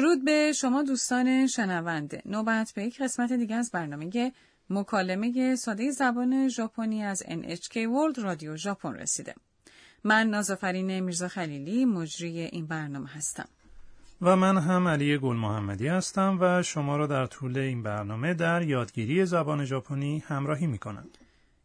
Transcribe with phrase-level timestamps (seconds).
[0.00, 4.32] درود به شما دوستان شنونده نوبت به یک قسمت دیگه از برنامه
[4.70, 9.34] مکالمه ساده زبان ژاپنی از NHK World رادیو ژاپن رسیده
[10.04, 13.48] من نازافرین میرزا خلیلی مجری این برنامه هستم
[14.22, 18.62] و من هم علی گل محمدی هستم و شما را در طول این برنامه در
[18.62, 21.08] یادگیری زبان ژاپنی همراهی می کنم.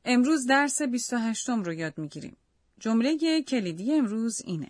[0.06, 2.38] امروز درس 28 رو یاد می گیریم.
[2.80, 4.70] جمله کلیدی امروز اینه.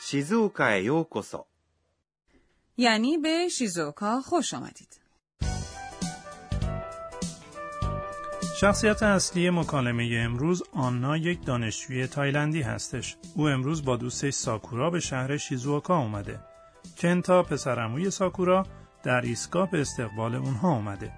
[0.00, 1.44] شیزوکا یوکوسو
[2.76, 5.00] یعنی به شیزوکا خوش آمدید.
[8.60, 13.16] شخصیت اصلی مکالمه امروز آنا یک دانشجوی تایلندی هستش.
[13.36, 16.40] او امروز با دوستش ساکورا به شهر شیزوکا اومده.
[16.98, 18.66] کنتا پسرعموی ساکورا
[19.02, 21.12] در ایستگاه به استقبال اونها اومده.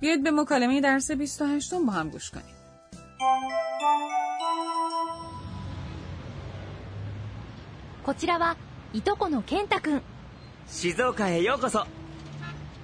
[0.00, 2.54] بیاید به مکالمه درس 28 با هم گوش کنیم.
[10.67, 11.85] 静岡へようこそ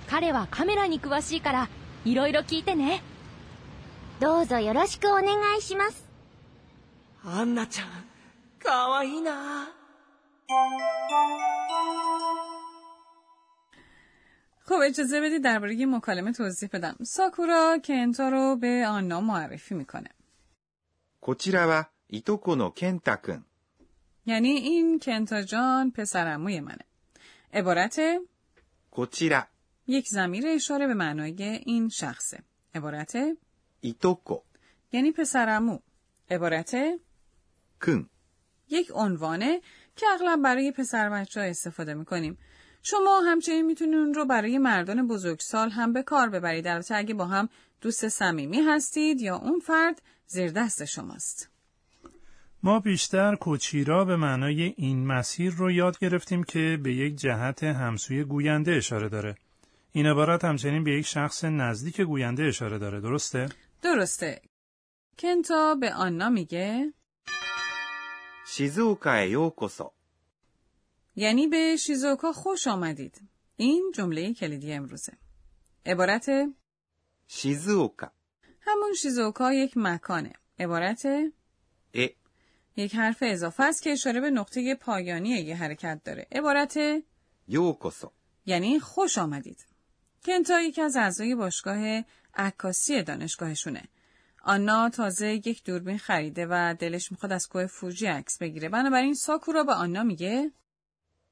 [0.10, 1.70] 彼はカメラに詳しいから
[2.06, 3.02] いろいろ聞いてね
[4.20, 6.06] どうぞよろしくお願いします。
[7.24, 7.88] アンナちゃん
[8.62, 9.70] かわいいな
[14.66, 16.96] خب اجازه بدید درباره این مکالمه توضیح بدم.
[17.04, 20.10] ساکورا کنتا رو به آنا معرفی میکنه.
[21.22, 23.46] こちらはいとこの健太くん。
[24.26, 26.86] یعنی این کنتا جان پسرعموی منه.
[27.54, 28.00] عبارت
[28.92, 29.48] こちら、
[29.88, 32.44] یک زمیر اشاره به معنای این شخصه.
[32.76, 33.18] عبارت
[33.84, 34.44] いとこ、
[34.92, 35.80] یعنی پسرعمو.
[36.32, 37.00] عبارت
[37.80, 38.10] くん。
[38.70, 39.62] یک عنوانه
[39.96, 42.38] که اغلب برای پسر بچه ها استفاده میکنیم.
[42.84, 46.68] شما همچنین میتونید اون رو برای مردان بزرگسال هم به کار ببرید.
[46.68, 47.50] البته اگه با هم
[47.82, 51.50] دوست صمیمی هستید یا اون فرد زیر دست شماست.
[52.65, 58.25] ما بیشتر کوچیرا به معنای این مسیر رو یاد گرفتیم که به یک جهت همسوی
[58.25, 59.35] گوینده اشاره داره.
[59.93, 63.01] این عبارت همچنین به یک شخص نزدیک گوینده اشاره داره.
[63.01, 63.49] درسته؟
[63.83, 64.43] درسته.
[65.19, 66.93] کنتا به آنا میگه
[68.47, 69.93] شیزوکا یوکوسو
[71.17, 73.21] یعنی به شیزوکا خوش آمدید.
[73.57, 75.13] این جمله کلیدی امروزه.
[75.87, 76.27] عبارت
[77.29, 78.11] شیزوکا
[78.61, 80.33] همون شیزوکا یک مکانه.
[80.59, 81.07] عبارت
[82.77, 86.27] یک حرف اضافه است که اشاره به نقطه پایانی یه حرکت داره.
[86.33, 86.79] عبارت
[87.49, 88.13] یوکوسو
[88.47, 89.67] یعنی خوش آمدید.
[90.25, 92.05] کنتا یکی از اعضای باشگاه
[92.35, 93.83] عکاسی دانشگاهشونه.
[94.43, 98.69] آنا تازه یک دوربین خریده و دلش می‌خواد از کوه فوجی عکس بگیره.
[98.69, 100.53] بنابراین ساکورا به آنا میگه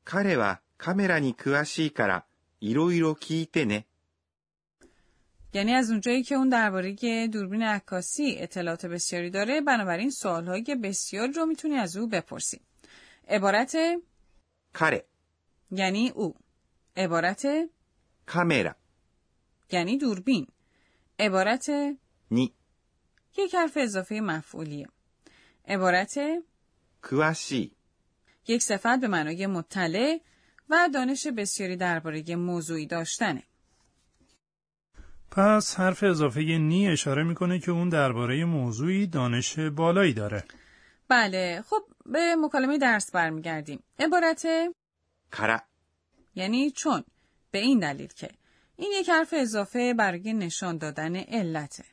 [0.05, 2.23] کاره و کامرا نی کواشی کارا
[2.59, 3.85] ایرو ایرو کیته نه.
[5.55, 11.47] یعنی از اونجایی که اون درباره دوربین عکاسی اطلاعات بسیاری داره بنابراین سوالهای بسیار رو
[11.47, 12.61] می‌تونی از او بپرسی.
[13.29, 13.77] عبارت
[14.73, 15.05] کاره
[15.71, 16.35] یعنی او.
[16.97, 17.47] عبارت
[18.27, 18.75] کامرا.
[19.73, 20.47] یعنی دوربین.
[21.19, 21.71] عبارت
[22.31, 22.55] نی.
[23.39, 24.89] یک حرف اضافه مفعولیه.
[25.69, 26.15] عبارت
[27.03, 27.77] کواشی
[28.49, 30.19] یک صفت به معنای مطلع
[30.69, 33.43] و دانش بسیاری درباره موضوعی داشتنه.
[35.37, 40.44] پس حرف اضافه نی اشاره می‌کنه که اون درباره موضوعی دانش بالایی داره.
[41.09, 43.82] بله خب به مکالمه درس برمیگردیم.
[43.98, 44.47] عبارت
[45.32, 45.60] から、
[46.34, 47.04] یعنی چون
[47.50, 48.31] به این دلیل که
[48.76, 51.84] این یک حرف اضافه برای نشان دادن علته.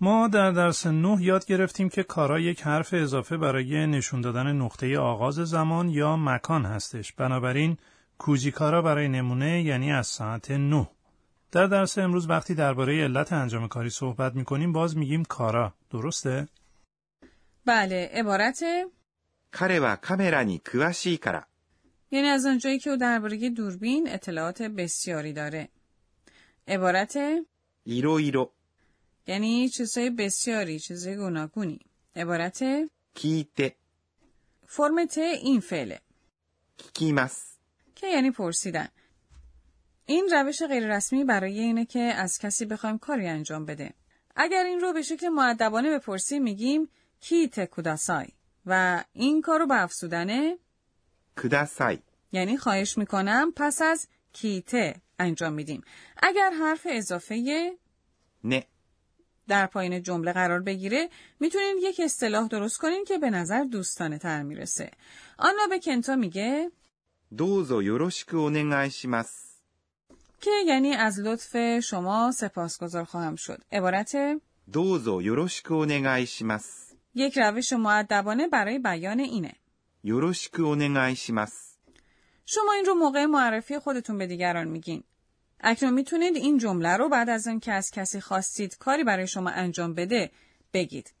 [0.00, 4.98] ما در درس نه یاد گرفتیم که کارا یک حرف اضافه برای نشون دادن نقطه
[4.98, 7.12] آغاز زمان یا مکان هستش.
[7.12, 7.76] بنابراین
[8.18, 10.88] کوجیکارا برای نمونه یعنی از ساعت نه.
[11.51, 15.73] در درس امروز وقتی درباره علت انجام کاری صحبت میکنیم باز میگیم کارا.
[15.91, 16.47] درسته؟
[17.65, 18.63] بله عبارت
[19.51, 21.47] 彼はカメラに詳しいから、
[22.11, 25.69] یعنی از آنجایی که او درباره دوربین اطلاعات بسیاری داره.
[26.67, 27.17] عبارت
[27.85, 28.51] いろいろ
[29.27, 31.79] یعنی چیزهای بسیاری، چیزهای گوناگونی.
[32.15, 32.63] عبارت
[33.15, 33.75] 聞いて、
[34.67, 36.01] فرم ت این فعله
[36.77, 37.59] 聞きます。
[37.95, 38.87] که یعنی پرسیدن.
[40.10, 43.94] این روش غیررسمی برای اینه که از کسی بخوایم کاری انجام بده.
[44.36, 46.88] اگر این رو به شکل معدبانه پرسی میگیم
[47.20, 48.26] کیت کوداسای
[48.66, 50.58] و این کار رو به افسودنه
[51.36, 51.98] کوداسای
[52.32, 55.82] یعنی خواهش می‌کنم پس از کیته انجام میدیم.
[56.22, 57.70] اگر حرف اضافه
[58.44, 58.66] نه
[59.48, 61.08] در پایین جمله قرار بگیره
[61.40, 64.90] می‌تونین یک اصطلاح درست کنین که به نظر دوستانه تر می‌رسه.
[65.38, 66.70] آنها به کنتا میگه
[67.36, 69.47] دوزو یوروشیکو اونگای شیمس
[70.40, 73.62] که یعنی از لطف شما سپاسگزار خواهم شد.
[73.72, 74.16] عبارت
[74.72, 79.52] دوزو یوروشیکو اونگای شیماس یک روش معدبانه برای بیان اینه.
[80.04, 81.76] یوروشیکو اونگای شیماس
[82.46, 85.02] شما این رو موقع معرفی خودتون به دیگران میگین.
[85.60, 89.50] اکنون می‌تونید این جمله رو بعد از اون که از کسی خواستید کاری برای شما
[89.50, 90.30] انجام بده
[90.72, 91.14] بگید.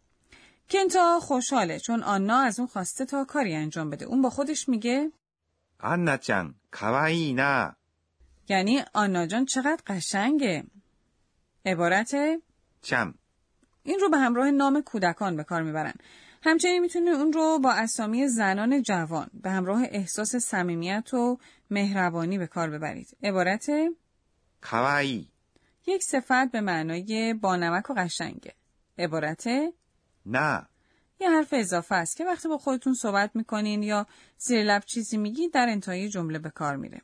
[0.70, 4.04] کنتا خوشحاله چون آنا از اون خواسته تا کاری انجام بده.
[4.04, 5.12] اون با خودش میگه
[5.80, 7.77] آنا چان کاوایی نا
[8.48, 10.64] یعنی آنا جان چقدر قشنگه.
[11.66, 12.14] عبارت
[12.82, 13.14] چم
[13.82, 15.94] این رو به همراه نام کودکان به کار می‌برن.
[16.42, 21.38] همچنین می‌تونی اون رو با اسامی زنان جوان به همراه احساس صمیمیت و
[21.70, 23.16] مهربانی به کار ببرید.
[23.22, 23.66] عبارت
[24.62, 25.32] کوایی
[25.86, 28.54] یک صفت به معنای بانمک و قشنگه.
[28.98, 29.46] عبارت
[30.26, 30.66] نه.
[31.20, 34.06] یه حرف اضافه است که وقتی با خودتون صحبت می‌کنین یا
[34.38, 37.02] زیر لب چیزی میگی در انتهای جمله به کار میره.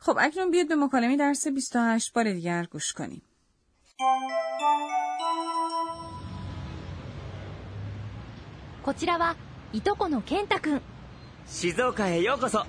[0.00, 3.22] خب اکنون بیاد به مکالمه درس 28 بار دیگر گوش کنیم.
[8.82, 9.34] こちらは
[9.72, 10.82] いとこの健太くん
[11.46, 12.64] 静岡へようこそ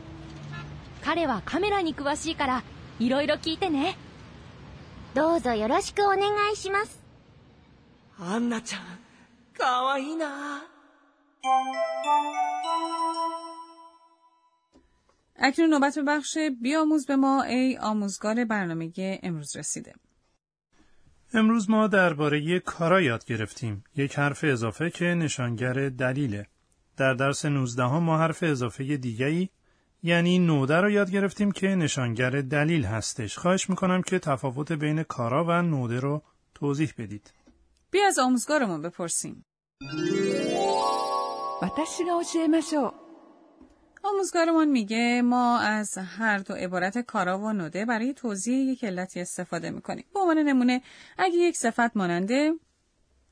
[1.04, 2.64] 彼はカメラに詳しいから
[3.00, 3.98] いろいろ聞いてね
[5.14, 7.02] どうぞよろしくお願いします。
[8.20, 8.82] アンナちゃん
[9.58, 10.64] かわいいな
[15.43, 18.93] اکنون نوبت به بخش بیاموز به ما ای آموزگار برنامه
[19.23, 19.95] امروز رسیده.
[21.35, 23.85] امروز ما درباره کارا یاد گرفتیم.
[23.97, 26.47] یک حرف اضافه که نشانگر دلیله.
[26.97, 29.51] در درس 19 ها ما حرف اضافه دیگری
[30.03, 33.39] یعنی نوده رو یاد گرفتیم که نشانگر دلیل هستش.
[33.39, 36.23] خواهش می‌کنم که تفاوت بین کارا و نوده رو
[36.55, 37.33] توضیح بدید.
[37.91, 39.45] بیا از آموزگارمون بپرسیم.
[44.05, 49.71] آموزگارمان میگه ما از هر دو عبارت کارا و نوده برای توضیح یک علتی استفاده
[49.71, 50.05] می‌کنیم.
[50.15, 50.83] به عنوان نمونه
[51.19, 52.53] اگه یک صفت ماننده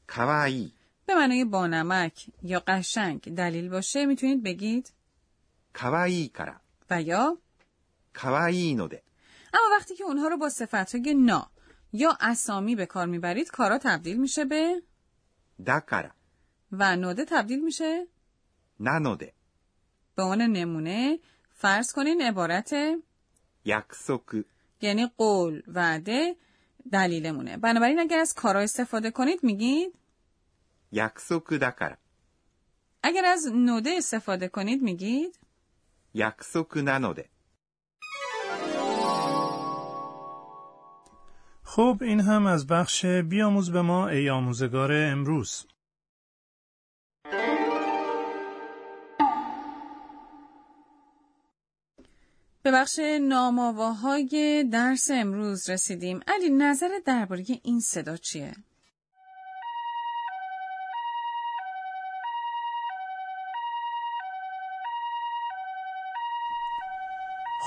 [0.08, 0.72] کوایی
[1.06, 4.92] به معنای بانمک یا قشنگ دلیل باشه می‌تونید بگید
[5.74, 6.54] کوایی کارا.
[6.90, 7.38] و یا
[8.14, 9.02] کوایی نوده.
[9.54, 11.50] اما وقتی که اونها رو با صفتهای نا
[11.92, 14.82] یا اسامی به کار می‌برید کارا تبدیل میشه به
[15.66, 16.10] دکارا.
[16.72, 18.06] و نوده تبدیل میشه
[18.80, 19.32] نانوده
[20.20, 21.18] به عنوان نمونه
[21.50, 22.74] فرض کنین عبارت
[23.64, 24.44] یکسوک
[24.80, 26.36] یعنی قول وعده
[26.92, 27.56] دلیلمونه.
[27.56, 29.94] بنابراین اگر از کارا استفاده کنید میگید
[30.92, 31.96] یکسوک دکر
[33.02, 35.38] اگر از نوده استفاده کنید میگید
[36.14, 37.28] یکسوک ننوده.
[41.64, 45.66] خب این هم از بخش بیاموز به ما ای آموزگار امروز.
[52.70, 56.20] به بخش ناماواهای درس امروز رسیدیم.
[56.26, 58.54] علی نظر درباره این صدا چیه؟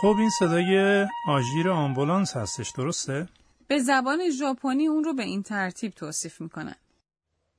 [0.02, 3.28] خب این صدای آژیر آمبولانس هستش درسته؟
[3.68, 6.76] به زبان ژاپنی اون رو به این ترتیب توصیف می‌کنن.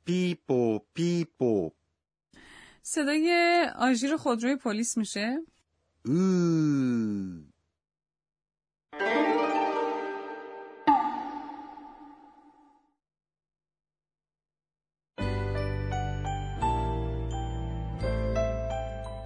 [0.04, 0.80] بیپو.
[0.94, 1.70] بیبو
[2.82, 3.30] صدای
[3.76, 5.38] آژیر خودروی پلیس میشه؟
[6.06, 7.44] う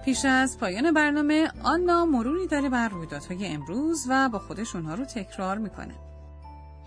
[0.09, 5.05] پیش از پایان برنامه آنا مروری داره بر رویدادهای امروز و با خودش اونها رو
[5.05, 5.95] تکرار می‌کنه.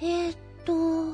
[0.03, 1.13] اتو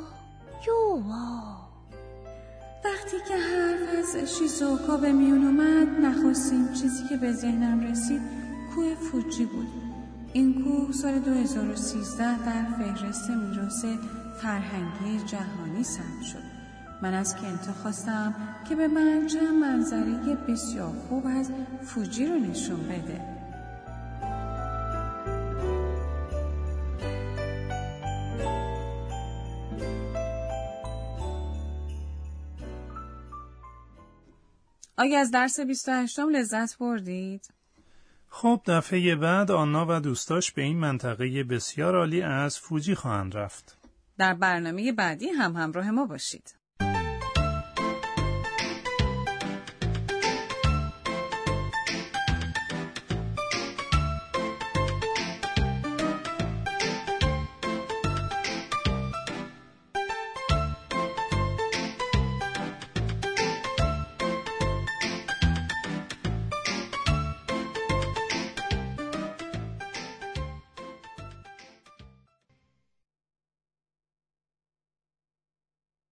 [2.84, 8.94] وقتی که هر از شیزوکا به میون اومد نخواستیم چیزی که به ذهنم رسید کوه
[8.94, 9.68] فوجی بود.
[10.32, 13.84] این کوه سال 2013 در فهرست میراث
[14.42, 16.42] فرهنگی جهانی ثبت شد.
[17.02, 18.34] من از کنتا خواستم
[18.68, 21.50] که به من چند منظره بسیار خوب از
[21.82, 23.38] فوجی رو نشون بده.
[34.96, 37.57] آیا از درس 28 لذت بردید؟
[38.28, 43.78] خب دفعه بعد آنا و دوستاش به این منطقه بسیار عالی از فوجی خواهند رفت.
[44.18, 46.57] در برنامه بعدی هم همراه ما باشید.